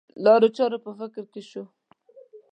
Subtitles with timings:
[0.23, 1.63] لارو چارو په فکر کې شو.